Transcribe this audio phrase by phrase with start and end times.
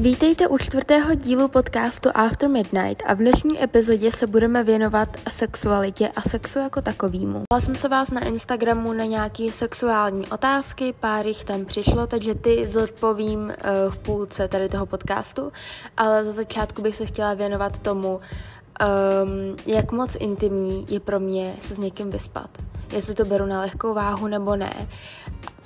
[0.00, 6.08] Vítejte u čtvrtého dílu podcastu After Midnight a v dnešní epizodě se budeme věnovat sexualitě
[6.08, 7.42] a sexu jako takovýmu.
[7.48, 12.34] Pala jsem se vás na Instagramu na nějaké sexuální otázky, pár jich tam přišlo, takže
[12.34, 13.52] ty zodpovím uh,
[13.92, 15.52] v půlce tady toho podcastu,
[15.96, 21.54] ale za začátku bych se chtěla věnovat tomu, um, jak moc intimní je pro mě
[21.58, 22.50] se s někým vyspat.
[22.92, 24.88] Jestli to beru na lehkou váhu nebo ne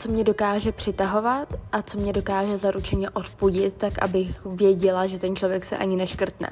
[0.04, 5.36] co mě dokáže přitahovat a co mě dokáže zaručeně odpudit, tak abych věděla, že ten
[5.36, 6.50] člověk se ani neškrtne.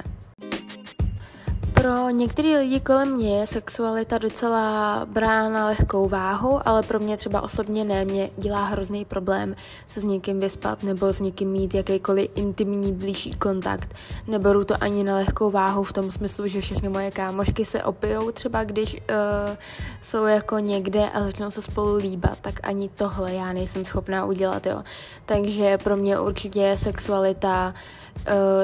[1.83, 7.17] Pro některé lidi kolem mě je sexualita docela brána na lehkou váhu, ale pro mě
[7.17, 11.75] třeba osobně ne, mě dělá hrozný problém se s někým vyspat nebo s někým mít
[11.75, 13.95] jakýkoliv intimní blížší kontakt.
[14.27, 18.31] Neberu to ani na lehkou váhu v tom smyslu, že všechny moje kámošky se opijou
[18.31, 19.57] třeba, když uh,
[20.01, 24.67] jsou jako někde a začnou se spolu líbat, tak ani tohle já nejsem schopná udělat,
[24.67, 24.83] jo.
[25.27, 28.02] Takže pro mě určitě sexualita uh,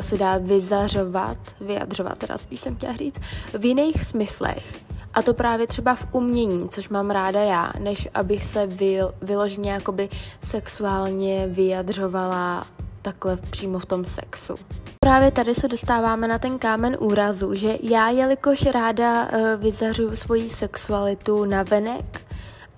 [0.00, 3.20] se dá vyzařovat, vyjadřovat, teda spíš jsem chtěla říct,
[3.58, 4.80] v jiných smyslech.
[5.14, 9.70] A to právě třeba v umění, což mám ráda já, než abych se vyl, vyloženě
[9.70, 10.08] jakoby
[10.44, 12.66] sexuálně vyjadřovala
[13.02, 14.54] takhle přímo v tom sexu.
[15.00, 20.50] Právě tady se dostáváme na ten kámen úrazu, že já, jelikož ráda uh, vyzařuju svoji
[20.50, 22.20] sexualitu na venek,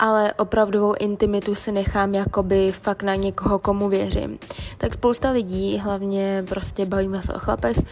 [0.00, 4.38] ale opravdovou intimitu si nechám jakoby fakt na někoho, komu věřím.
[4.78, 7.84] Tak spousta lidí, hlavně prostě bavíme se o chlapech, uh,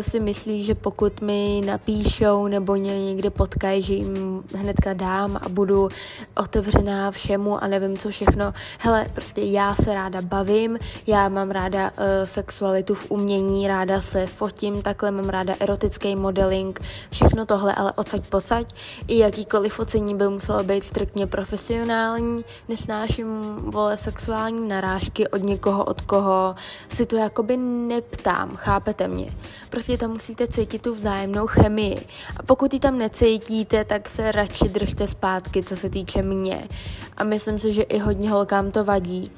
[0.00, 5.48] si myslí, že pokud mi napíšou nebo mě někde potkají, že jim hnedka dám a
[5.48, 5.88] budu
[6.36, 8.54] otevřená všemu a nevím co všechno.
[8.78, 11.90] Hele, prostě já se ráda bavím, já mám ráda uh,
[12.24, 18.26] sexualitu v umění, ráda se fotím, takhle mám ráda erotický modeling, všechno tohle, ale odsaď
[18.26, 18.74] pocať.
[19.08, 26.00] I jakýkoliv focení by muselo být striktně profesionální, nesnáším, vole, sexuální narážky od někoho, od
[26.00, 26.54] koho
[26.88, 29.34] si to jakoby neptám, chápete mě?
[29.70, 32.06] Prostě tam musíte cítit tu vzájemnou chemii.
[32.36, 36.68] A pokud ji tam necítíte, tak se radši držte zpátky, co se týče mě.
[37.16, 39.30] A myslím si, že i hodně holkám to vadí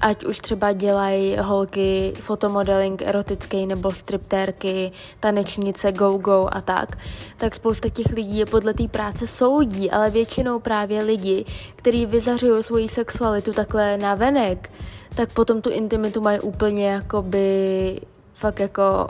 [0.00, 6.98] ať už třeba dělají holky fotomodeling erotický nebo striptérky, tanečnice, go-go a tak,
[7.36, 11.44] tak spousta těch lidí je podle té práce soudí, ale většinou právě lidi,
[11.76, 14.70] kteří vyzařují svoji sexualitu takhle na venek,
[15.14, 18.00] tak potom tu intimitu mají úplně jakoby
[18.34, 19.08] fakt jako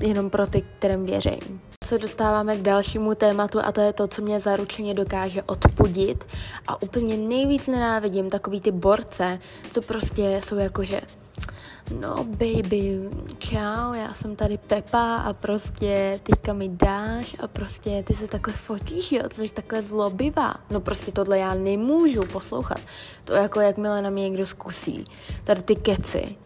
[0.00, 4.22] jenom pro ty, kterým věřím se dostáváme k dalšímu tématu a to je to, co
[4.22, 6.24] mě zaručeně dokáže odpudit
[6.66, 9.38] a úplně nejvíc nenávidím takový ty borce,
[9.70, 11.00] co prostě jsou jakože
[12.00, 13.00] no baby,
[13.38, 18.54] čau, já jsem tady Pepa a prostě teďka mi dáš a prostě ty se takhle
[18.54, 20.54] fotíš, jo, ty jsi takhle zlobivá.
[20.70, 22.80] No prostě tohle já nemůžu poslouchat.
[23.24, 25.04] To jako jakmile na mě někdo zkusí.
[25.44, 26.36] Tady ty keci.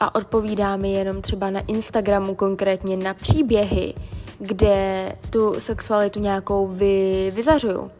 [0.00, 3.94] A odpovídá mi jenom třeba na Instagramu konkrétně na příběhy,
[4.38, 7.90] kde tu sexualitu nějakou vy, vyzařuju,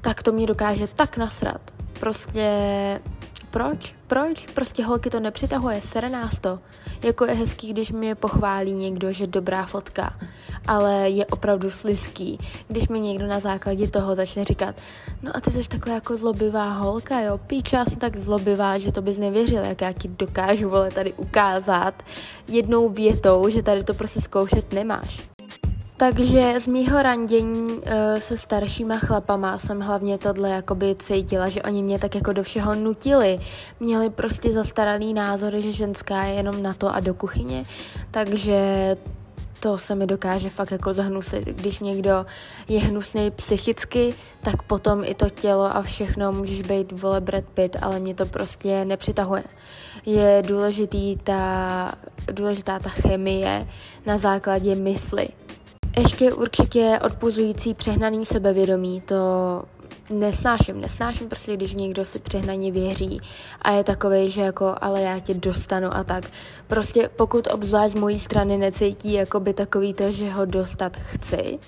[0.00, 1.60] tak to mě dokáže tak nasrat.
[2.00, 2.50] Prostě
[3.54, 3.94] proč?
[4.06, 4.46] Proč?
[4.46, 6.58] Prostě holky to nepřitahuje, sere nás to.
[7.02, 10.16] Jako je hezký, když mě pochválí někdo, že dobrá fotka,
[10.66, 12.38] ale je opravdu slizký.
[12.68, 14.74] Když mi někdo na základě toho začne říkat,
[15.22, 18.92] no a ty jsi takhle jako zlobivá holka, jo, píč, já jsem tak zlobivá, že
[18.92, 22.02] to bys nevěřil, jak já ti dokážu, vole, tady ukázat
[22.48, 25.28] jednou větou, že tady to prostě zkoušet nemáš.
[25.96, 27.82] Takže z mýho randění uh,
[28.18, 32.74] se staršíma chlapama jsem hlavně tohle jakoby cítila, že oni mě tak jako do všeho
[32.74, 33.38] nutili.
[33.80, 37.64] Měli prostě zastaralý názory, že ženská je jenom na to a do kuchyně,
[38.10, 38.56] takže
[39.60, 41.44] to se mi dokáže fakt jako zahnusit.
[41.44, 42.26] Když někdo
[42.68, 47.76] je hnusný psychicky, tak potom i to tělo a všechno můžeš být vole Brad Pitt,
[47.82, 49.44] ale mě to prostě nepřitahuje.
[50.06, 51.94] Je důležitý ta,
[52.32, 53.66] důležitá ta chemie
[54.06, 55.28] na základě mysli
[55.96, 59.16] ještě určitě odpuzující přehnaný sebevědomí, to
[60.10, 63.20] nesnáším, nesnáším prostě, když někdo si přehnaně věří
[63.62, 66.24] a je takový, že jako, ale já tě dostanu a tak.
[66.66, 71.58] Prostě pokud obzvlášť z mojí strany necítí jako by takový to, že ho dostat chci,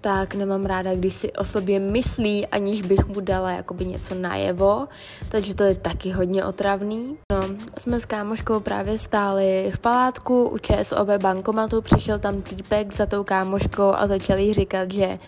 [0.00, 4.88] tak nemám ráda, když si o sobě myslí, aniž bych mu dala jakoby něco najevo,
[5.28, 7.16] takže to je taky hodně otravný.
[7.32, 7.40] No,
[7.78, 13.24] jsme s kámoškou právě stáli v palátku u ČSOB bankomatu, přišel tam týpek za tou
[13.24, 15.18] kámoškou a začal jí říkat, že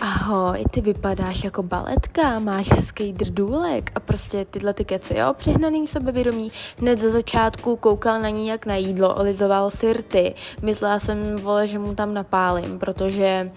[0.00, 5.86] ahoj, ty vypadáš jako baletka, máš hezký drdůlek a prostě tyhle ty keci, jo, přehnaný
[5.86, 6.52] sebevědomí.
[6.78, 10.34] Hned za začátku koukal na ní jak na jídlo, olizoval sirty.
[10.62, 13.50] Myslela jsem, vole, že mu tam napálím, protože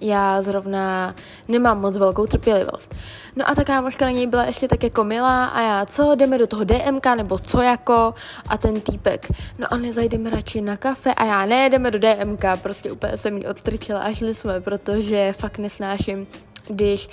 [0.00, 1.14] já zrovna
[1.48, 2.94] nemám moc velkou trpělivost.
[3.36, 6.38] No a ta kámoška na něj byla ještě tak jako milá a já, co, jdeme
[6.38, 8.14] do toho DMK nebo co jako?
[8.48, 9.28] A ten týpek,
[9.58, 13.36] no a nezajdeme radši na kafe a já, ne, jdeme do DMK, prostě úplně jsem
[13.36, 16.26] jí odstrčila a šli jsme, protože fakt nesnáším,
[16.68, 17.08] když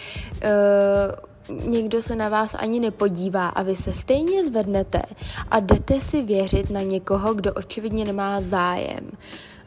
[1.55, 5.01] uh, někdo se na vás ani nepodívá a vy se stejně zvednete
[5.51, 9.11] a jdete si věřit na někoho, kdo očividně nemá zájem.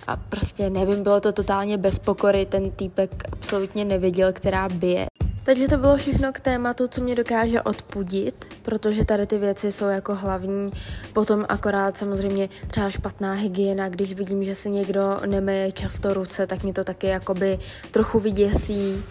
[0.06, 5.06] A prostě nevím, bylo to totálně bez pokory, ten týpek absolutně nevěděl, která bije.
[5.44, 9.88] Takže to bylo všechno k tématu, co mě dokáže odpudit, protože tady ty věci jsou
[9.88, 10.70] jako hlavní.
[11.12, 16.62] Potom akorát samozřejmě třeba špatná hygiena, když vidím, že se někdo nemeje často ruce, tak
[16.62, 17.58] mě to taky jakoby
[17.90, 19.04] trochu vyděsí.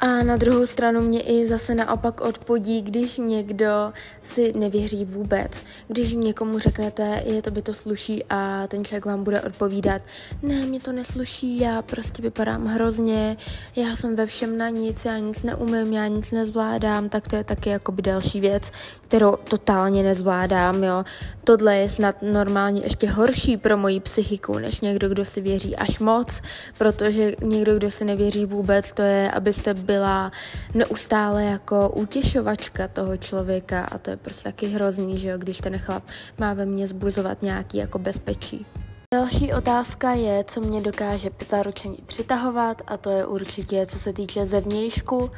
[0.00, 3.92] A na druhou stranu mě i zase naopak odpodí, když někdo
[4.22, 5.64] si nevěří vůbec.
[5.88, 10.02] Když někomu řeknete, je to by to sluší a ten člověk vám bude odpovídat,
[10.42, 13.36] ne, mě to nesluší, já prostě vypadám hrozně,
[13.76, 17.44] já jsem ve všem na nic, já nic neumím, já nic nezvládám, tak to je
[17.44, 18.70] taky jakoby další věc,
[19.08, 21.04] kterou totálně nezvládám, jo.
[21.44, 25.98] Tohle je snad normálně ještě horší pro moji psychiku, než někdo, kdo si věří až
[25.98, 26.40] moc,
[26.78, 30.32] protože někdo, kdo si nevěří vůbec, to je, abyste byla
[30.74, 35.78] neustále jako utěšovačka toho člověka a to je prostě taky hrozný, že jo, když ten
[35.78, 36.02] chlap
[36.38, 38.66] má ve mně zbuzovat nějaký jako bezpečí.
[39.14, 44.46] Další otázka je, co mě dokáže zaručeně přitahovat a to je určitě, co se týče
[44.46, 45.30] zevnějšku,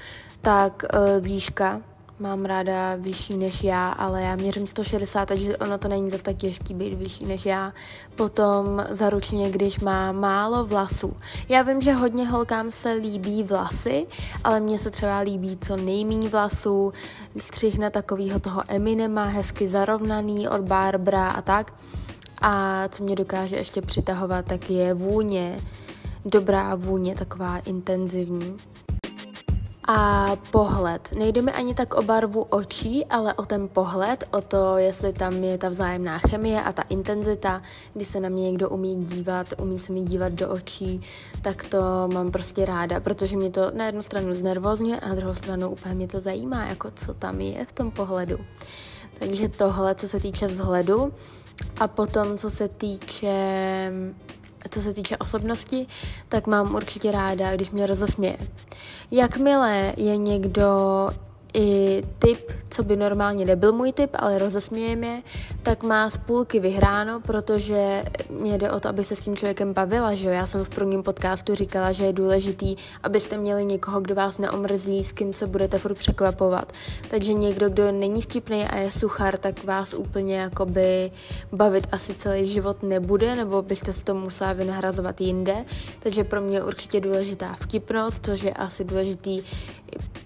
[0.43, 0.85] tak
[1.20, 1.81] výška,
[2.20, 6.37] mám ráda vyšší než já, ale já měřím 160, takže ono to není zase tak
[6.37, 7.72] těžký být vyšší než já.
[8.14, 11.17] Potom zaručně, když má málo vlasů.
[11.49, 14.06] Já vím, že hodně holkám se líbí vlasy,
[14.44, 16.93] ale mně se třeba líbí co nejméně vlasů,
[17.38, 21.75] střih na takového toho Eminema, hezky zarovnaný od Barbara a tak.
[22.43, 25.61] A co mě dokáže ještě přitahovat, tak je vůně,
[26.25, 28.56] dobrá vůně, taková intenzivní.
[29.88, 31.12] A pohled.
[31.12, 35.44] Nejde mi ani tak o barvu očí, ale o ten pohled, o to, jestli tam
[35.44, 37.62] je ta vzájemná chemie a ta intenzita,
[37.94, 41.00] kdy se na mě někdo umí dívat, umí se mi dívat do očí,
[41.43, 41.79] tak to
[42.12, 45.94] mám prostě ráda, protože mě to na jednu stranu znervozňuje a na druhou stranu úplně
[45.94, 48.38] mě to zajímá, jako co tam je v tom pohledu.
[49.19, 51.12] Takže tohle, co se týče vzhledu.
[51.81, 53.35] A potom, co se týče
[54.68, 55.86] co se týče osobnosti,
[56.28, 58.38] tak mám určitě ráda, když mě rozosměje.
[59.10, 60.66] Jakmile je někdo
[61.55, 65.23] i typ, co by normálně nebyl můj typ, ale rozesměje mě,
[65.62, 69.73] tak má z půlky vyhráno, protože mě jde o to, aby se s tím člověkem
[69.73, 70.32] bavila, že jo?
[70.32, 75.05] Já jsem v prvním podcastu říkala, že je důležitý, abyste měli někoho, kdo vás neomrzí,
[75.05, 76.73] s kým se budete furt překvapovat.
[77.11, 81.11] Takže někdo, kdo není vtipný a je suchar, tak vás úplně jakoby
[81.53, 85.64] bavit asi celý život nebude, nebo byste si to musela vynahrazovat jinde.
[86.00, 89.43] Takže pro mě je určitě důležitá vtipnost, což je asi důležitý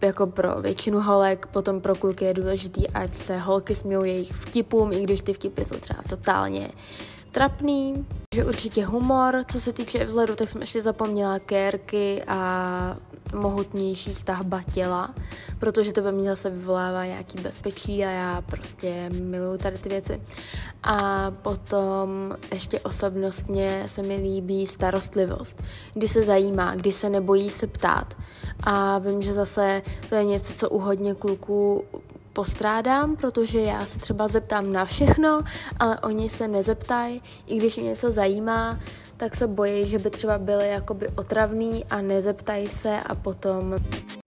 [0.02, 4.92] jako pro většinu holek, potom pro kluky je důležitý, ať se holky smějou jejich vtipům,
[4.92, 6.70] i když ty vtipy jsou třeba totálně
[7.34, 8.06] trapný.
[8.34, 12.96] Že určitě humor, co se týče vzhledu, tak jsem ještě zapomněla kérky a
[13.34, 15.14] mohutnější stavba těla,
[15.58, 20.20] protože to ve mně zase vyvolává nějaký bezpečí a já prostě miluju tady ty věci.
[20.82, 25.62] A potom ještě osobnostně se mi líbí starostlivost,
[25.94, 28.14] kdy se zajímá, kdy se nebojí se ptát.
[28.62, 31.84] A vím, že zase to je něco, co u hodně kluků
[32.34, 35.42] postrádám, protože já se třeba zeptám na všechno,
[35.78, 38.78] ale oni se nezeptají, i když něco zajímá,
[39.16, 43.78] tak se bojí, že by třeba byly jakoby otravný a nezeptají se a potom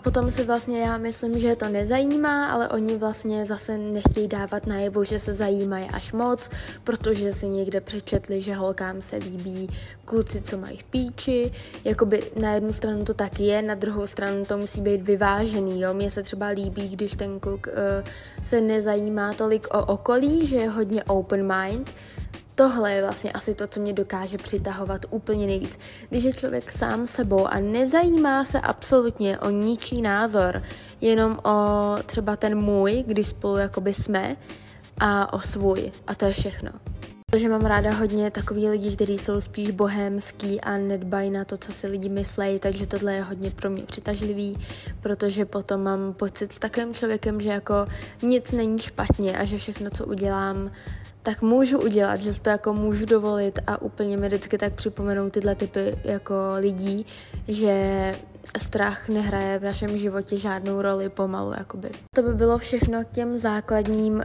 [0.04, 5.04] Potom si vlastně já myslím, že to nezajímá, ale oni vlastně zase nechtějí dávat najevo,
[5.04, 6.50] že se zajímají až moc,
[6.84, 9.70] protože si někde přečetli, že holkám se líbí
[10.06, 11.52] kluci, co mají v píči.
[11.84, 15.94] Jakoby na jednu stranu to tak je, na druhou stranu to musí být vyvážený, jo.
[15.94, 18.08] Mně se třeba líbí, když ten kluk uh,
[18.44, 21.92] se nezajímá tolik o okolí, že je hodně open mind,
[22.58, 25.80] tohle je vlastně asi to, co mě dokáže přitahovat úplně nejvíc.
[26.10, 30.64] Když je člověk sám sebou a nezajímá se absolutně o ničí názor,
[31.02, 31.54] jenom o
[32.06, 34.36] třeba ten můj, když spolu jakoby jsme,
[35.00, 35.92] a o svůj.
[36.08, 36.72] A to je všechno.
[37.32, 41.74] Protože mám ráda hodně takový lidí, kteří jsou spíš bohémský a nedbají na to, co
[41.74, 44.58] si lidi myslejí, takže tohle je hodně pro mě přitažlivý,
[45.02, 47.88] protože potom mám pocit s takovým člověkem, že jako
[48.22, 50.72] nic není špatně a že všechno, co udělám,
[51.28, 55.30] tak můžu udělat, že si to jako můžu dovolit a úplně mi vždycky tak připomenou
[55.30, 57.06] tyhle typy jako lidí,
[57.48, 58.16] že
[58.58, 61.90] strach nehraje v našem životě žádnou roli pomalu, jakoby.
[62.16, 64.22] To by bylo všechno k těm základním uh,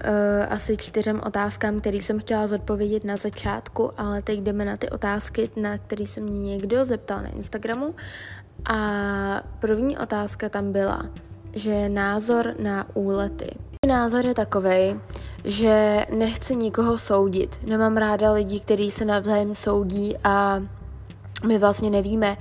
[0.49, 5.51] asi čtyřem otázkám, které jsem chtěla zodpovědět na začátku, ale teď jdeme na ty otázky,
[5.57, 7.95] na které se mě někdo zeptal na Instagramu.
[8.71, 8.79] A
[9.61, 11.11] první otázka tam byla,
[11.53, 13.51] že názor na úlety.
[13.87, 15.01] Názor je takový,
[15.45, 17.59] že nechci nikoho soudit.
[17.67, 20.63] Nemám ráda lidi, kteří se navzájem soudí a
[21.47, 22.37] my vlastně nevíme,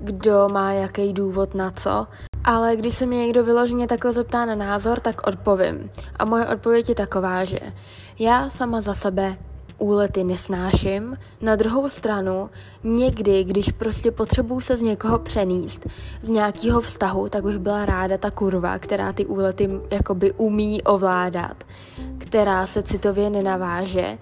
[0.00, 2.06] kdo má jaký důvod na co.
[2.44, 5.90] Ale když se mě někdo vyloženě takhle zeptá na názor, tak odpovím.
[6.16, 7.58] A moje odpověď je taková, že
[8.18, 9.36] já sama za sebe
[9.78, 11.18] úlety nesnáším.
[11.40, 12.50] Na druhou stranu,
[12.84, 15.86] někdy, když prostě potřebuju se z někoho přenést,
[16.22, 21.64] z nějakého vztahu, tak bych byla ráda ta kurva, která ty úlety jakoby umí ovládat,
[22.18, 24.18] která se citově nenaváže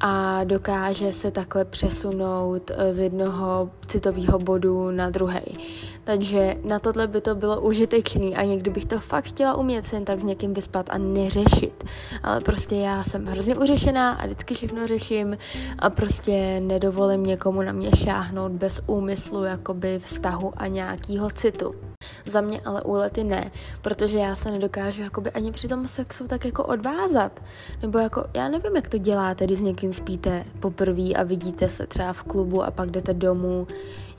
[0.00, 5.58] a dokáže se takhle přesunout eh, z jednoho citového bodu na druhý.
[6.04, 10.04] Takže na tohle by to bylo užitečný a někdy bych to fakt chtěla umět sen
[10.04, 11.84] tak s někým vyspat a neřešit.
[12.22, 15.38] Ale prostě já jsem hrozně uřešená a vždycky všechno řeším
[15.78, 21.89] a prostě nedovolím někomu na mě šáhnout bez úmyslu jakoby vztahu a nějakýho citu.
[22.26, 23.50] Za mě ale úlety ne,
[23.82, 27.40] protože já se nedokážu jakoby ani při tom sexu tak jako odvázat.
[27.82, 31.86] Nebo jako, já nevím, jak to děláte, když s někým spíte poprvé a vidíte se
[31.86, 33.66] třeba v klubu a pak jdete domů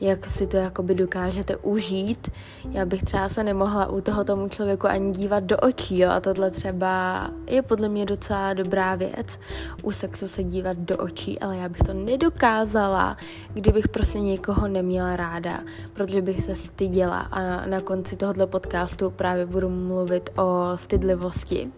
[0.02, 2.32] jak si to jakoby dokážete užít.
[2.72, 6.10] Já bych třeba se nemohla u toho tomu člověku ani dívat do očí, jo?
[6.10, 9.40] a tohle třeba je podle mě docela dobrá věc,
[9.84, 13.18] u sexu se dívat do očí, ale já bych to nedokázala,
[13.54, 15.60] kdybych prostě někoho neměla ráda,
[15.94, 21.72] protože bych se styděla a na, na konci tohoto podcastu právě budu mluvit o stydlivosti.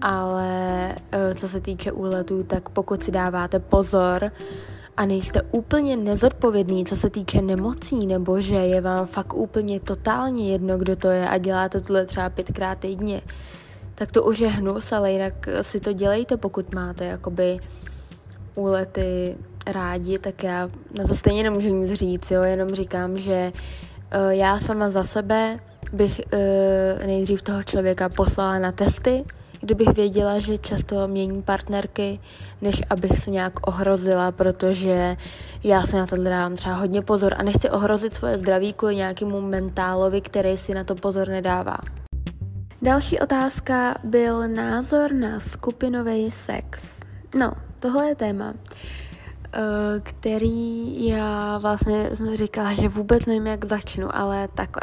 [0.00, 4.32] Ale eh, co se týče úletů, tak pokud si dáváte pozor,
[4.98, 10.52] a nejste úplně nezodpovědný, co se týče nemocí, nebo že je vám fakt úplně totálně
[10.52, 13.22] jedno, kdo to je a děláte tohle třeba pětkrát týdně,
[13.94, 17.58] tak to už je hnus, ale jinak si to dělejte, pokud máte jakoby
[18.54, 19.36] úlety
[19.66, 24.58] rádi, tak já na to stejně nemůžu nic říct, jo, jenom říkám, že uh, já
[24.58, 25.58] sama za sebe
[25.92, 29.24] bych uh, nejdřív toho člověka poslala na testy,
[29.60, 32.20] kdybych věděla, že často mění partnerky,
[32.60, 35.16] než abych se nějak ohrozila, protože
[35.64, 39.40] já se na to dávám třeba hodně pozor a nechci ohrozit svoje zdraví kvůli nějakému
[39.40, 41.78] mentálovi, který si na to pozor nedává.
[42.82, 47.00] Další otázka byl názor na skupinový sex.
[47.38, 49.60] No, tohle je téma, eh,
[50.02, 54.82] který já vlastně říkala, že vůbec nevím, jak začnu, ale takhle.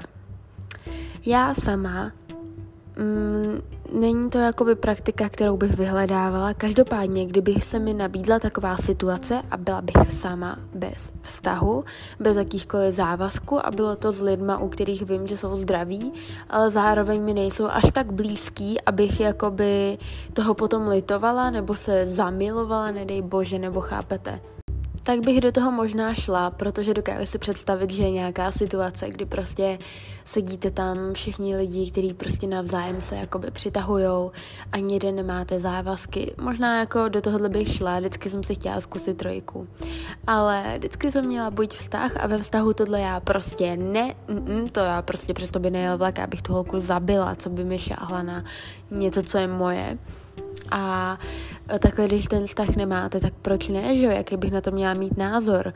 [1.25, 2.11] Já sama
[2.97, 6.53] mm, není to jakoby praktika, kterou bych vyhledávala.
[6.53, 11.83] Každopádně, kdybych se mi nabídla taková situace a byla bych sama bez vztahu,
[12.19, 16.13] bez jakýchkoliv závazku a bylo to s lidma, u kterých vím, že jsou zdraví,
[16.49, 19.97] ale zároveň mi nejsou až tak blízký, abych jakoby
[20.33, 24.39] toho potom litovala nebo se zamilovala, nedej bože, nebo chápete
[25.05, 29.25] tak bych do toho možná šla, protože dokážu si představit, že je nějaká situace, kdy
[29.25, 29.79] prostě
[30.23, 34.31] sedíte tam všichni lidi, kteří prostě navzájem se jakoby přitahujou
[34.71, 36.33] a nikde nemáte závazky.
[36.41, 39.67] Možná jako do tohohle bych šla, vždycky jsem si chtěla zkusit trojku.
[40.27, 44.79] Ale vždycky jsem měla buď vztah a ve vztahu tohle já prostě ne, mm, to
[44.79, 48.43] já prostě přesto by nejel vlak, abych tu holku zabila, co by mi šáhla na
[48.91, 49.97] něco, co je moje.
[50.71, 51.17] A
[51.79, 54.11] takhle, když ten vztah nemáte, tak proč ne, že jo?
[54.11, 55.73] Jaký bych na to měla mít názor?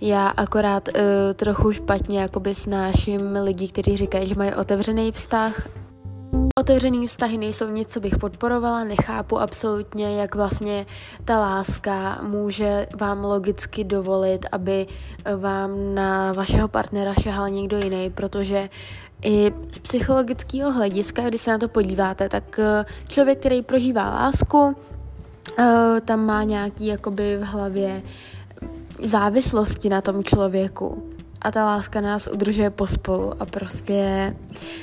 [0.00, 1.02] Já akorát uh,
[1.34, 5.68] trochu špatně jakoby snáším lidi, kteří říkají, že mají otevřený vztah.
[6.58, 10.86] Otevřený vztahy nejsou nic, co bych podporovala, nechápu absolutně, jak vlastně
[11.24, 14.86] ta láska může vám logicky dovolit, aby
[15.36, 18.68] vám na vašeho partnera šahal někdo jiný, protože
[19.22, 24.76] i z psychologického hlediska, když se na to podíváte, tak eh, člověk, který prožívá lásku,
[25.58, 28.02] eh, tam má nějaký jakoby v hlavě
[29.02, 31.02] závislosti na tom člověku.
[31.42, 34.34] A ta láska nás udržuje pospolu a prostě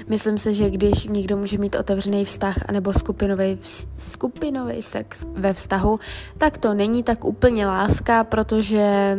[0.08, 3.60] myslím si, že když někdo může mít otevřený vztah anebo skupinový,
[3.98, 6.00] skupinový sex ve vztahu,
[6.38, 9.18] tak to není tak úplně láska, protože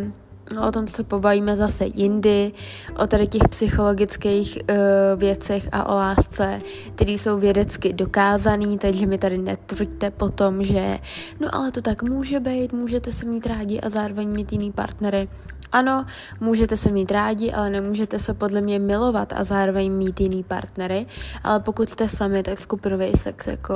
[0.54, 2.52] No, o tom se pobavíme zase jindy,
[2.96, 4.76] o tady těch psychologických uh,
[5.20, 6.60] věcech a o lásce,
[6.94, 9.38] které jsou vědecky dokázané, takže mi tady
[9.70, 10.98] netvrďte potom, že
[11.40, 15.28] no ale to tak může být, můžete se mít rádi a zároveň mít jiný partnery.
[15.72, 16.06] Ano,
[16.40, 21.06] můžete se mít rádi, ale nemůžete se podle mě milovat a zároveň mít jiný partnery,
[21.44, 23.74] ale pokud jste sami, tak skupinový sex jako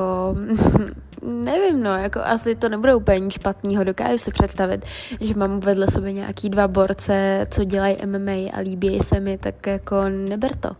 [1.22, 3.84] nevím, no, jako asi to nebude úplně nic špatného.
[3.84, 4.84] Dokážu si představit,
[5.20, 9.66] že mám vedle sebe nějaký dva borce, co dělají MMA a líbí se mi, tak
[9.66, 10.70] jako neber to.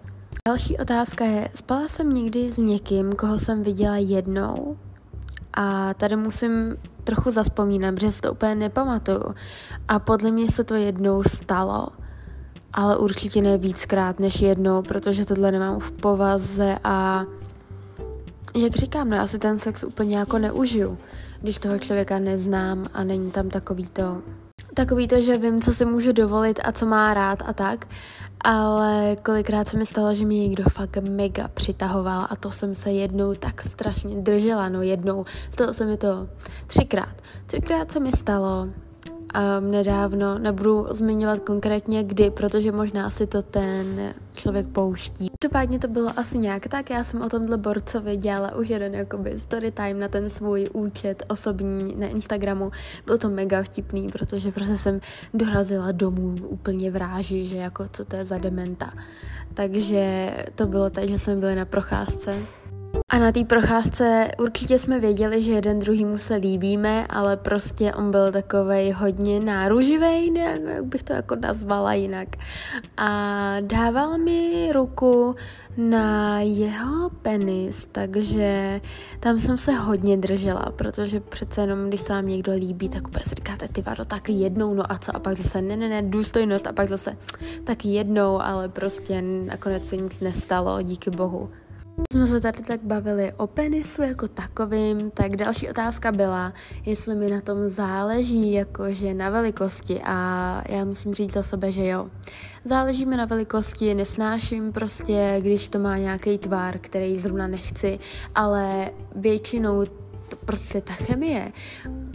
[0.49, 4.77] Další otázka je, spala jsem někdy s někým, koho jsem viděla jednou
[5.57, 9.35] a tady musím trochu zaspomínat, protože si to úplně nepamatuju.
[9.89, 11.89] A podle mě se to jednou stalo
[12.75, 17.25] ale určitě ne víckrát než jednou, protože tohle nemám v povaze a
[18.55, 20.99] jak říkám, no já si ten sex úplně jako neužiju,
[21.41, 24.23] když toho člověka neznám a není tam takový to,
[24.75, 27.87] takový to, že vím, co si můžu dovolit a co má rád a tak,
[28.45, 32.93] ale kolikrát se mi stalo, že mě někdo fakt mega přitahoval a to jsem se
[32.93, 36.29] jednou tak strašně držela, no jednou, stalo se mi to
[36.67, 37.15] třikrát.
[37.47, 38.69] Třikrát se mi stalo,
[39.35, 45.31] um, nedávno, nebudu zmiňovat konkrétně kdy, protože možná si to ten člověk pouští.
[45.41, 49.39] Každopádně to bylo asi nějak tak, já jsem o tomhle borcovi dělala už jeden jakoby
[49.39, 52.71] story time na ten svůj účet osobní na Instagramu.
[53.07, 55.01] Bylo to mega vtipný, protože prostě jsem
[55.35, 58.93] dorazila domů úplně v ráži, že jako co to je za dementa.
[59.55, 62.39] Takže to bylo tak, že jsme byli na procházce
[63.09, 68.11] a na té procházce určitě jsme věděli, že jeden druhýmu se líbíme, ale prostě on
[68.11, 72.29] byl takovej hodně náruživý, jak bych to jako nazvala jinak.
[72.97, 75.35] A dával mi ruku
[75.77, 78.81] na jeho penis, takže
[79.21, 83.25] tam jsem se hodně držela, protože přece jenom, když se vám někdo líbí, tak úplně
[83.25, 86.03] si říkáte, ty vado, tak jednou, no a co, a pak zase ne, ne, ne,
[86.03, 87.17] důstojnost, a pak zase
[87.65, 91.51] tak jednou, ale prostě nakonec se nic nestalo, díky bohu.
[92.13, 96.53] Jsme se tady tak bavili o penisu jako takovým, tak další otázka byla,
[96.87, 101.87] jestli mi na tom záleží jakože na velikosti a já musím říct za sebe, že
[101.87, 102.11] jo.
[102.65, 107.99] Záleží mi na velikosti, nesnáším prostě, když to má nějaký tvar, který zrovna nechci,
[108.35, 109.85] ale většinou
[110.29, 111.53] to prostě ta chemie,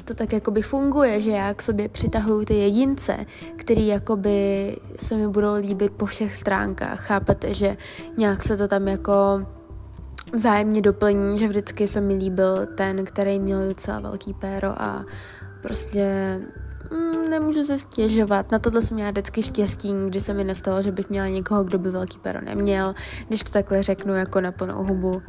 [0.05, 5.27] to tak jakoby funguje, že já k sobě přitahuju ty jedince, který jakoby se mi
[5.27, 6.99] budou líbit po všech stránkách.
[6.99, 7.77] Chápete, že
[8.17, 9.45] nějak se to tam jako
[10.33, 15.05] vzájemně doplní, že vždycky se mi líbil ten, který měl docela velký péro a
[15.61, 16.39] prostě
[16.91, 18.51] mm, nemůžu se stěžovat.
[18.51, 21.79] Na tohle jsem měla vždycky štěstí, kdy se mi nestalo, že bych měla někoho, kdo
[21.79, 22.93] by velký péro neměl,
[23.27, 25.21] když to takhle řeknu jako na plnou hubu.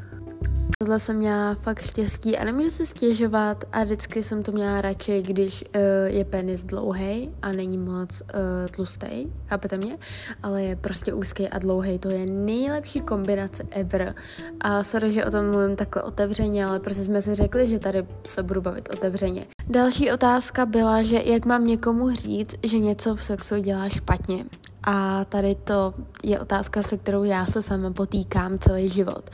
[0.85, 5.23] Tohle jsem měla fakt štěstí a nemůžu se stěžovat a vždycky jsem to měla radši,
[5.23, 8.29] když uh, je penis dlouhý a není moc uh,
[8.71, 9.99] tlustý, chápete mě?
[10.43, 14.15] Ale je prostě úzký a dlouhý, to je nejlepší kombinace ever.
[14.61, 18.07] A sorry, že o tom mluvím takhle otevřeně, ale prostě jsme si řekli, že tady
[18.25, 19.47] se budu bavit otevřeně.
[19.71, 24.45] Další otázka byla, že jak mám někomu říct, že něco v sexu dělá špatně.
[24.83, 29.31] A tady to je otázka, se kterou já se sama potýkám celý život.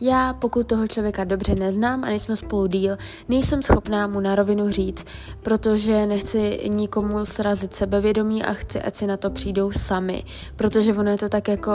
[0.00, 2.96] Já, pokud toho člověka dobře neznám a nejsme spolu díl,
[3.28, 5.04] nejsem schopná mu na rovinu říct,
[5.42, 10.24] protože nechci nikomu srazit sebevědomí a chci, ať si na to přijdou sami.
[10.56, 11.72] Protože ono je to tak jako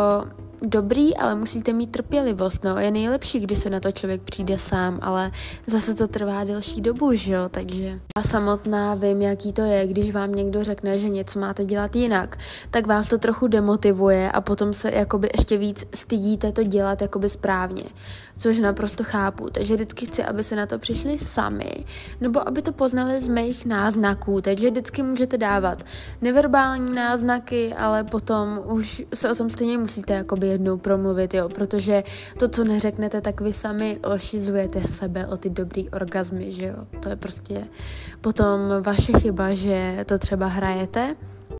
[0.63, 2.77] dobrý, ale musíte mít trpělivost, no.
[2.77, 5.31] Je nejlepší, když se na to člověk přijde sám, ale
[5.67, 10.11] zase to trvá delší dobu, že jo, takže já samotná vím, jaký to je, když
[10.11, 12.37] vám někdo řekne, že něco máte dělat jinak,
[12.71, 17.29] tak vás to trochu demotivuje a potom se jakoby ještě víc stydíte to dělat jakoby
[17.29, 17.83] správně,
[18.37, 21.85] což naprosto chápu, takže vždycky chci, aby se na to přišli sami,
[22.21, 25.83] nebo aby to poznali z mých náznaků, takže vždycky můžete dávat
[26.21, 32.03] neverbální náznaky, ale potom už se o tom stejně musíte jakoby jednou promluvit, jo, protože
[32.39, 36.75] to, co neřeknete, tak vy sami ošizujete sebe o ty dobrý orgazmy, že jo.
[36.99, 37.63] To je prostě
[38.21, 41.15] potom vaše chyba, že to třeba hrajete.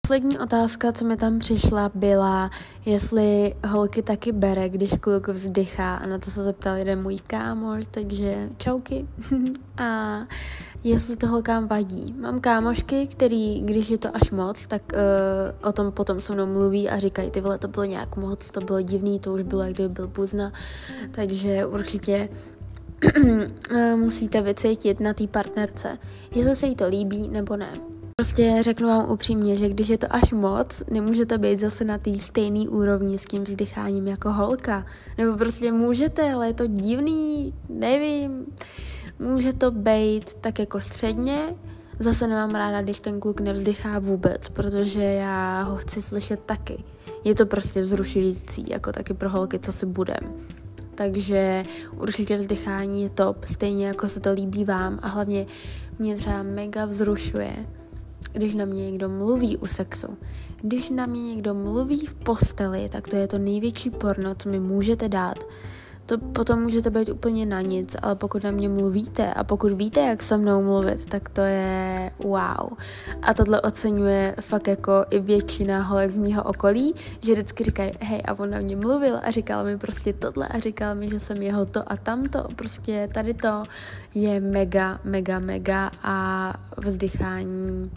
[0.08, 2.52] Poslední otázka, co mi tam přišla, byla,
[2.86, 5.96] jestli holky taky bere, když kluk vzdychá.
[5.96, 9.08] A na to se zeptal jeden můj kámoš, takže čauky.
[9.78, 10.20] a
[10.84, 12.06] jestli to holkám vadí.
[12.20, 16.46] Mám kámošky, který, když je to až moc, tak uh, o tom potom se mnou
[16.46, 19.64] mluví a říkají, ty vole, to bylo nějak moc, to bylo divný, to už bylo,
[19.64, 20.52] jak kdyby byl buzna.
[21.12, 22.30] Takže určitě
[23.70, 25.98] eh, musíte vycítit na té partnerce,
[26.36, 27.94] jestli se jí to líbí nebo ne.
[28.24, 32.20] Prostě řeknu vám upřímně, že když je to až moc, nemůžete být zase na té
[32.20, 34.86] stejné úrovni s tím vzdycháním jako holka.
[35.18, 38.46] Nebo prostě můžete, ale je to divný, nevím.
[39.20, 41.56] Může to být tak jako středně,
[42.00, 46.84] Zase nemám ráda, když ten kluk nevzdychá vůbec, protože já ho chci slyšet taky.
[47.24, 50.34] Je to prostě vzrušující, jako taky pro holky, co si budem.
[50.96, 51.66] Takže
[51.98, 55.46] určitě vzdychání je top, stejně jako se to líbí vám a hlavně
[56.00, 57.66] mě třeba mega vzrušuje,
[58.34, 60.18] když na mě někdo mluví u sexu.
[60.62, 64.60] Když na mě někdo mluví v posteli, tak to je to největší porno, co mi
[64.60, 65.38] můžete dát
[66.06, 70.00] to potom můžete být úplně na nic, ale pokud na mě mluvíte a pokud víte,
[70.00, 72.70] jak se mnou mluvit, tak to je wow.
[73.22, 78.22] A tohle oceňuje fakt jako i většina holek z mého okolí, že vždycky říkají, hej,
[78.26, 81.42] a on na mě mluvil a říkal mi prostě tohle a říkal mi, že jsem
[81.42, 83.64] jeho to a tamto, prostě tady to
[84.16, 87.92] je mega, mega, mega a vzdychání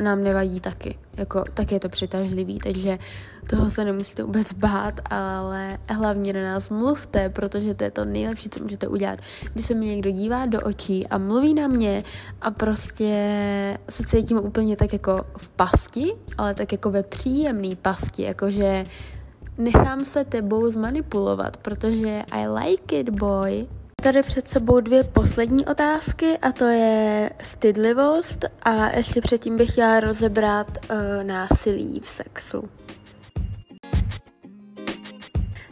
[0.00, 0.98] nám nevadí taky.
[1.16, 2.98] Jako, tak je to přitažlivý, takže
[3.50, 8.48] toho se nemusíte vůbec bát, ale hlavně na nás mluvte, protože to je to nejlepší,
[8.50, 9.18] co můžete udělat.
[9.52, 12.04] Když se mi někdo dívá do očí a mluví na mě
[12.40, 13.14] a prostě
[13.88, 18.86] se cítím úplně tak jako v pasti, ale tak jako ve příjemný pasti, jakože
[19.58, 23.66] nechám se tebou zmanipulovat, protože I like it, boy
[24.04, 30.00] tady před sebou dvě poslední otázky a to je stydlivost a ještě předtím bych chtěla
[30.00, 32.68] rozebrat uh, násilí v sexu.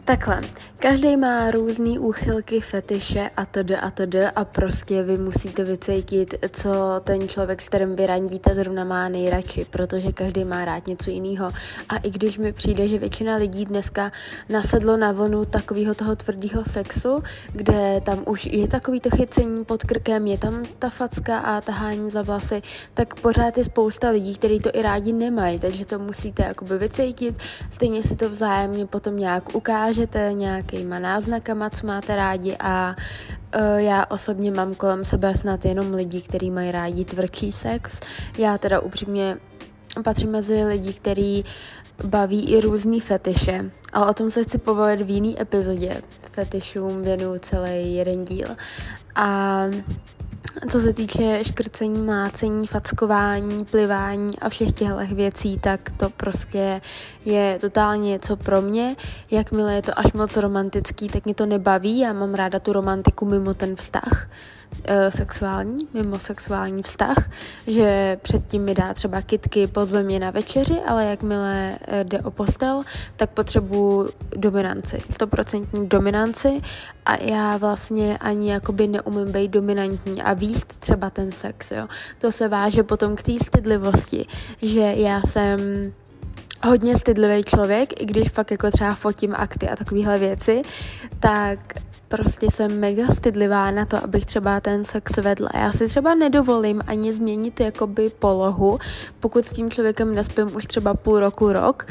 [0.05, 0.41] Takhle,
[0.83, 3.71] každý má různý úchylky, fetiše a td.
[3.81, 4.15] a td.
[4.35, 6.69] a prostě vy musíte vycítit, co
[7.03, 11.51] ten člověk, s kterým vy randíte, zrovna má nejradši, protože každý má rád něco jiného.
[11.89, 14.11] A i když mi přijde, že většina lidí dneska
[14.49, 19.83] nasedlo na vlnu takového toho tvrdého sexu, kde tam už je takový to chycení pod
[19.83, 22.61] krkem, je tam ta facka a tahání za vlasy,
[22.93, 27.35] tak pořád je spousta lidí, kteří to i rádi nemají, takže to musíte jakoby vycítit,
[27.69, 32.95] stejně si to vzájemně potom nějak ukážete, nějak nějakýma náznakama, co máte rádi a
[33.55, 37.99] uh, já osobně mám kolem sebe snad jenom lidi, kteří mají rádi tvrdší sex.
[38.37, 39.37] Já teda upřímně
[40.03, 41.45] patřím mezi lidi, kteří
[42.03, 46.01] baví i různý fetiše, ale o tom se chci pobavit v jiný epizodě.
[46.31, 48.47] Fetišům věnu celý jeden díl.
[49.15, 49.65] A
[50.69, 56.81] co se týče škrcení, mlácení, fackování, plivání a všech těchto věcí, tak to prostě
[57.25, 58.95] je totálně něco pro mě.
[59.31, 61.99] Jakmile je to až moc romantický, tak mě to nebaví.
[61.99, 64.27] Já mám ráda tu romantiku mimo ten vztah.
[64.85, 67.29] Eh, sexuální, mimo sexuální vztah,
[67.67, 72.31] že předtím mi dá třeba kitky, pozve mě na večeři, ale jakmile eh, jde o
[72.31, 72.83] postel,
[73.15, 76.61] tak potřebuju dominanci, stoprocentní dominanci
[77.05, 81.87] a já vlastně ani jakoby neumím být dominantní a výst třeba ten sex, jo.
[82.19, 84.25] To se váže potom k té stydlivosti,
[84.61, 85.59] že já jsem
[86.65, 90.61] hodně stydlivý člověk, i když fakt jako třeba fotím akty a takovéhle věci,
[91.19, 91.59] tak
[92.17, 95.49] prostě jsem mega stydlivá na to, abych třeba ten sex vedla.
[95.53, 98.79] Já si třeba nedovolím ani změnit jakoby polohu,
[99.19, 101.87] pokud s tím člověkem nespím už třeba půl roku, rok,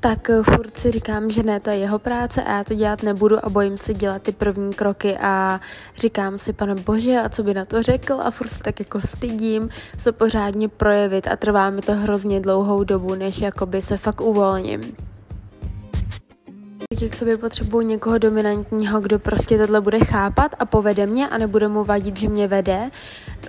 [0.00, 3.46] tak furt si říkám, že ne, to je jeho práce a já to dělat nebudu
[3.46, 5.60] a bojím se dělat ty první kroky a
[5.96, 8.20] říkám si, pane bože, a co by na to řekl?
[8.22, 12.84] A furt se tak jako stydím se pořádně projevit a trvá mi to hrozně dlouhou
[12.84, 14.96] dobu, než jakoby se fakt uvolním
[16.94, 21.68] k sobě potřebuji někoho dominantního, kdo prostě tohle bude chápat a povede mě a nebude
[21.68, 22.90] mu vadit, že mě vede.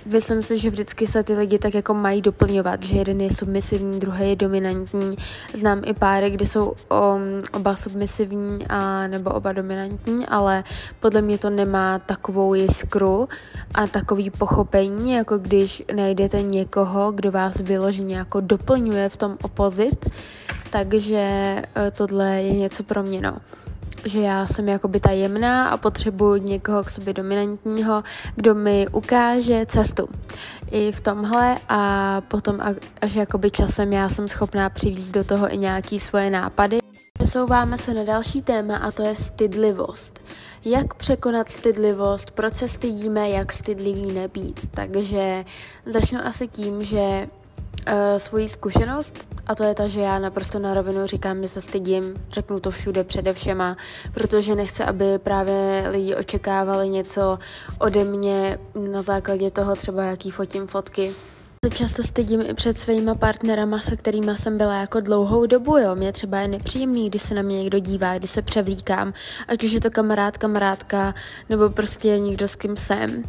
[0.06, 4.00] Myslím si, že vždycky se ty lidi tak jako mají doplňovat, že jeden je submisivní,
[4.00, 5.16] druhý je dominantní.
[5.54, 6.76] Znám i páry, kde jsou um,
[7.52, 10.64] oba submisivní a nebo oba dominantní, ale
[11.00, 13.28] podle mě to nemá takovou jiskru
[13.74, 20.10] a takový pochopení, jako když najdete někoho, kdo vás vyloženě jako doplňuje v tom opozit,
[20.70, 23.38] takže eh, tohle je něco pro mě, no.
[24.04, 28.02] Že já jsem jakoby ta jemná a potřebuji někoho k sobě dominantního,
[28.36, 30.08] kdo mi ukáže cestu
[30.70, 32.60] i v tomhle a potom
[33.00, 36.78] až jakoby časem já jsem schopná přivízt do toho i nějaký svoje nápady.
[37.12, 40.20] Přesouváme se na další téma a to je stydlivost.
[40.64, 44.66] Jak překonat stydlivost, proč se stydíme, jak stydlivý nebýt.
[44.70, 45.44] Takže
[45.86, 47.28] začnu asi tím, že
[47.86, 51.60] uh, svoji zkušenost a to je ta, že já naprosto na rovinu říkám, že se
[51.60, 53.76] stydím, řeknu to všude přede všema,
[54.14, 57.38] protože nechci, aby právě lidi očekávali něco
[57.78, 58.58] ode mě
[58.90, 61.14] na základě toho třeba, jaký fotím fotky.
[61.64, 65.94] Se často stydím i před svýma partnerama, se kterými jsem byla jako dlouhou dobu, jo.
[65.94, 69.12] Mě třeba je nepříjemný, když se na mě někdo dívá, když se převlíkám,
[69.48, 71.14] ať už je to kamarád, kamarádka,
[71.48, 73.24] nebo prostě někdo, s kým jsem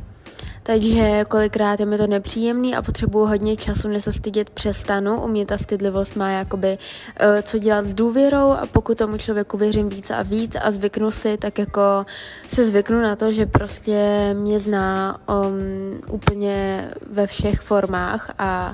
[0.70, 5.22] takže kolikrát je mi to nepříjemný a potřebuju hodně času, než se stydět přestanu.
[5.22, 9.58] U mě ta stydlivost má jakoby uh, co dělat s důvěrou a pokud tomu člověku
[9.58, 12.06] věřím víc a víc a zvyknu si, tak jako
[12.48, 18.74] se zvyknu na to, že prostě mě zná um, úplně ve všech formách a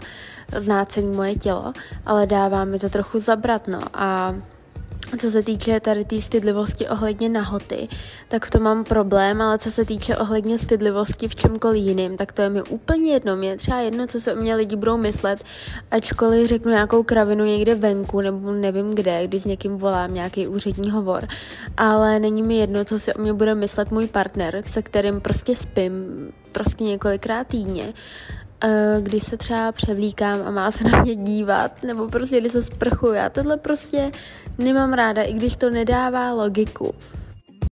[0.57, 1.73] zná celé moje tělo,
[2.05, 4.35] ale dává mi to trochu zabrat, no a
[5.17, 7.87] co se týče tady té stydlivosti ohledně nahoty,
[8.27, 12.41] tak to mám problém, ale co se týče ohledně stydlivosti v čemkoliv jiným, tak to
[12.41, 13.35] je mi úplně jedno.
[13.35, 15.43] Mě třeba jedno, co se o mě lidi budou myslet,
[15.91, 20.91] ačkoliv řeknu nějakou kravinu někde venku nebo nevím kde, když s někým volám nějaký úřední
[20.91, 21.27] hovor,
[21.77, 25.55] ale není mi jedno, co si o mě bude myslet můj partner, se kterým prostě
[25.55, 25.93] spím
[26.51, 27.93] prostě několikrát týdně
[28.99, 33.13] když se třeba převlíkám a má se na mě dívat, nebo prostě když se sprchuju.
[33.13, 34.11] Já tohle prostě
[34.57, 36.95] nemám ráda, i když to nedává logiku.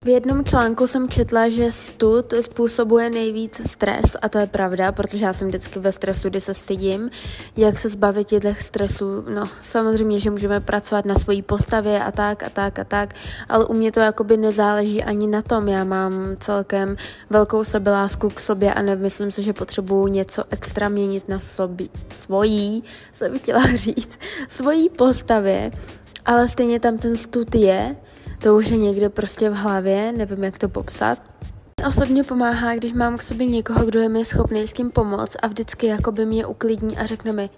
[0.04, 5.24] V jednom článku jsem četla, že stud způsobuje nejvíc stres a to je pravda, protože
[5.24, 7.10] já jsem vždycky ve stresu, kdy se stydím.
[7.56, 9.24] Jak se zbavit těch stresů?
[9.34, 13.14] No, samozřejmě, že můžeme pracovat na svojí postavě a tak a tak a tak,
[13.48, 15.68] ale u mě to jakoby nezáleží ani na tom.
[15.68, 16.96] Já mám celkem
[17.30, 22.84] velkou sebelásku k sobě a nemyslím si, že potřebuju něco extra měnit na sobě, svojí,
[23.12, 25.70] co bych chtěla říct, svojí postavě,
[26.24, 27.96] ale stejně tam ten stud je
[28.42, 31.18] to už je někde prostě v hlavě, nevím, jak to popsat.
[31.88, 35.46] Osobně pomáhá, když mám k sobě někoho, kdo je mi schopný s tím pomoct a
[35.46, 37.50] vždycky jako by mě uklidní a řekne mi,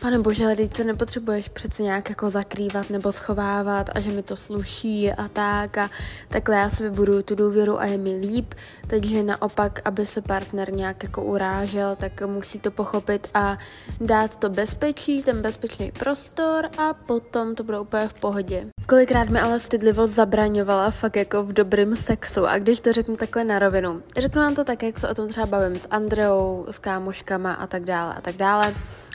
[0.00, 4.22] pane bože, ale teď to nepotřebuješ přece nějak jako zakrývat nebo schovávat a že mi
[4.22, 5.90] to sluší a tak a
[6.28, 8.54] takhle já si vybudu tu důvěru a je mi líp,
[8.86, 13.58] takže naopak, aby se partner nějak jako urážel, tak musí to pochopit a
[14.00, 18.66] dát to bezpečí, ten bezpečný prostor a potom to bude úplně v pohodě.
[18.88, 23.44] Kolikrát mi ale stydlivost zabraňovala fakt jako v dobrém sexu a když to řeknu takhle
[23.44, 24.02] na rovinu.
[24.16, 27.66] Řeknu vám to tak, jak se o tom třeba bavím s Andreou, s kámoškama a
[27.66, 28.74] tak dále a tak dále.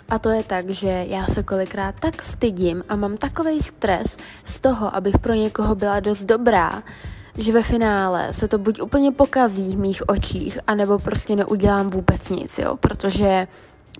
[0.09, 4.59] A to je tak, že já se kolikrát tak stydím a mám takový stres z
[4.59, 6.83] toho, abych pro někoho byla dost dobrá,
[7.37, 12.29] že ve finále se to buď úplně pokazí v mých očích, anebo prostě neudělám vůbec
[12.29, 13.47] nic, jo, protože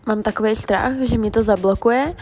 [0.06, 2.14] mám takový strach, že mě to zablokuje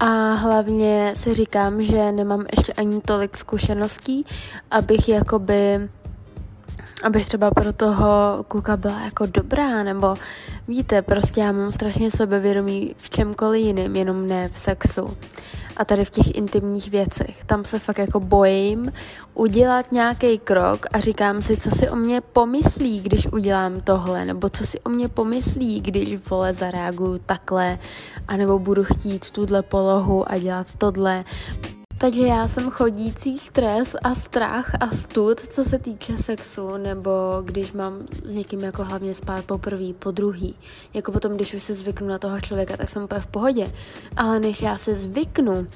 [0.00, 4.26] a hlavně si říkám, že nemám ještě ani tolik zkušeností,
[4.70, 5.88] abych jakoby
[7.04, 8.06] abych třeba pro toho
[8.48, 10.14] kluka byla jako dobrá, nebo
[10.68, 15.16] víte, prostě já mám strašně sebevědomí v čemkoliv jiném, jenom ne v sexu.
[15.76, 17.44] A tady v těch intimních věcech.
[17.44, 18.92] Tam se fakt jako bojím
[19.34, 24.48] udělat nějaký krok a říkám si, co si o mě pomyslí, když udělám tohle, nebo
[24.48, 27.78] co si o mě pomyslí, když vole zareaguju takhle,
[28.28, 31.24] anebo budu chtít tuhle polohu a dělat tohle.
[32.04, 37.10] Takže já jsem chodící stres a strach a stud, co se týče sexu, nebo
[37.44, 40.56] když mám s někým jako hlavně spát poprvé, po druhý.
[40.94, 43.72] Jako potom, když už se zvyknu na toho člověka, tak jsem úplně v pohodě.
[44.16, 45.66] Ale než já se zvyknu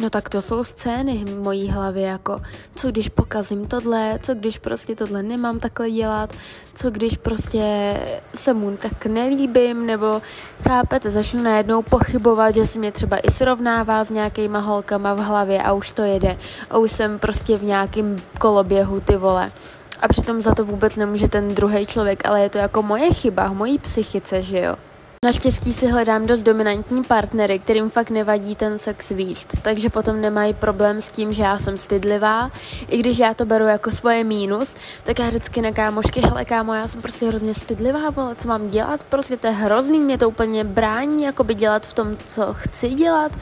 [0.00, 2.40] No tak to jsou scény v mojí hlavě, jako
[2.74, 6.32] co když pokazím tohle, co když prostě tohle nemám takhle dělat,
[6.74, 7.96] co když prostě
[8.34, 10.22] se mu tak nelíbím, nebo
[10.68, 15.62] chápete, začnu najednou pochybovat, že si mě třeba i srovnává s nějakýma holkama v hlavě
[15.62, 16.38] a už to jede
[16.70, 19.52] a už jsem prostě v nějakém koloběhu, ty vole.
[20.00, 23.48] A přitom za to vůbec nemůže ten druhý člověk, ale je to jako moje chyba
[23.48, 24.76] v mojí psychice, že jo.
[25.24, 30.54] Naštěstí si hledám dost dominantní partnery, kterým fakt nevadí ten sex výst, takže potom nemají
[30.54, 32.50] problém s tím, že já jsem stydlivá.
[32.88, 34.74] I když já to beru jako svoje mínus,
[35.04, 38.68] tak já vždycky na kámošky, hele kámo, já jsem prostě hrozně stydlivá, vole, co mám
[38.68, 42.42] dělat, prostě to je hrozný, mě to úplně brání, jako by dělat v tom, co
[42.52, 43.32] chci dělat.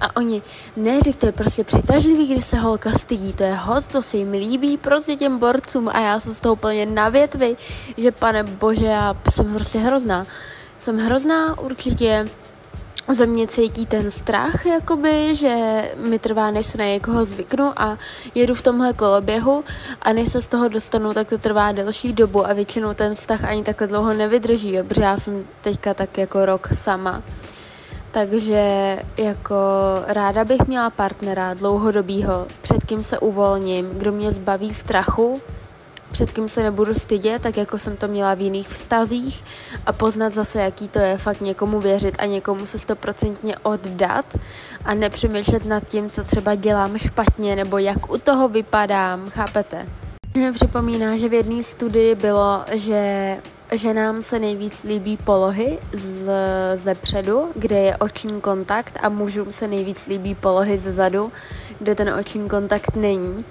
[0.00, 0.42] A oni,
[0.76, 4.16] ne, teď to je prostě přitažlivý, když se holka stydí, to je host, to se
[4.16, 7.56] jim líbí prostě těm borcům a já jsem z toho úplně na větvi,
[7.96, 10.26] že pane bože, já jsem prostě hrozná
[10.82, 12.26] jsem hrozná, určitě
[13.08, 17.98] ze mě cítí ten strach, jakoby, že mi trvá, než se na někoho zvyknu a
[18.34, 19.64] jedu v tomhle koloběhu
[20.02, 23.44] a než se z toho dostanu, tak to trvá delší dobu a většinou ten vztah
[23.44, 27.22] ani takhle dlouho nevydrží, jo, protože já jsem teďka tak jako rok sama.
[28.10, 29.56] Takže jako
[30.06, 35.40] ráda bych měla partnera dlouhodobýho, před kým se uvolním, kdo mě zbaví strachu,
[36.12, 39.44] před kým se nebudu stydět, tak jako jsem to měla v jiných vztazích
[39.86, 44.24] a poznat zase, jaký to je fakt někomu věřit a někomu se stoprocentně oddat
[44.84, 49.86] a nepřemýšlet nad tím, co třeba dělám špatně nebo jak u toho vypadám, chápete?
[50.34, 53.36] Mě připomíná, že v jedné studii bylo, že
[53.72, 56.30] ženám se nejvíc líbí polohy z,
[56.74, 61.32] ze předu, kde je oční kontakt a mužům se nejvíc líbí polohy ze zadu,
[61.78, 63.44] kde ten oční kontakt není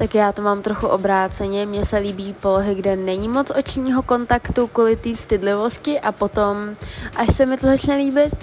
[0.00, 1.66] tak já to mám trochu obráceně.
[1.66, 6.76] Mně se líbí polohy, kde není moc očního kontaktu kvůli té stydlivosti a potom,
[7.16, 8.34] až se mi to začne líbit,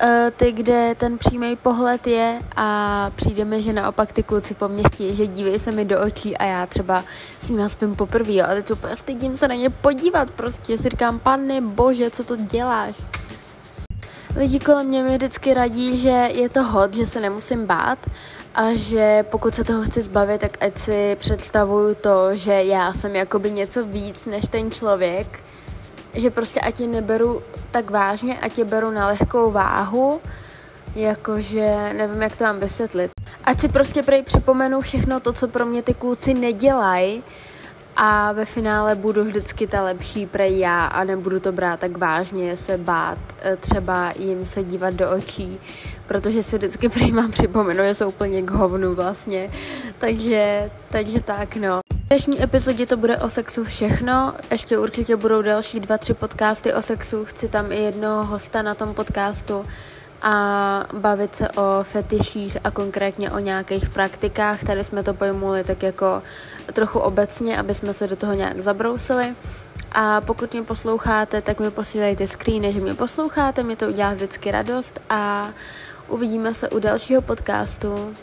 [0.00, 4.68] eh, ty, kde ten přímý pohled je a přijde mi, že naopak ty kluci po
[4.68, 7.04] mně chtějí, že dívej se mi do očí a já třeba
[7.38, 11.18] s ním spím poprvé, a teď úplně stydím se na ně podívat, prostě si říkám,
[11.18, 12.94] pane bože, co to děláš?
[14.36, 17.98] Lidi kolem mě mi vždycky radí, že je to hot, že se nemusím bát
[18.54, 23.16] a že pokud se toho chci zbavit, tak ať si představuju to, že já jsem
[23.16, 25.42] jakoby něco víc než ten člověk,
[26.14, 30.20] že prostě ať je neberu tak vážně, ať je beru na lehkou váhu,
[30.94, 33.10] jakože nevím, jak to mám vysvětlit.
[33.44, 37.22] Ať si prostě prej připomenu všechno to, co pro mě ty kluci nedělají,
[37.96, 42.56] a ve finále budu vždycky ta lepší prej já a nebudu to brát tak vážně,
[42.56, 45.60] se bát eh, třeba jim se dívat do očí,
[46.06, 49.50] protože si vždycky prej mám připomenu, že jsou úplně k hovnu vlastně,
[49.98, 51.80] takže, takže tak no.
[52.08, 54.34] dnešní epizodě to bude o sexu všechno.
[54.50, 57.24] Ještě určitě budou další dva, tři podcasty o sexu.
[57.24, 59.64] Chci tam i jednoho hosta na tom podcastu
[60.22, 64.64] a bavit se o fetiších a konkrétně o nějakých praktikách.
[64.64, 66.22] Tady jsme to pojmuli tak jako
[66.72, 69.34] trochu obecně, aby jsme se do toho nějak zabrousili.
[69.92, 74.50] A pokud mě posloucháte, tak mi posílejte screeny, že mě posloucháte, mi to udělá vždycky
[74.50, 75.48] radost a
[76.08, 78.14] uvidíme se u dalšího podcastu.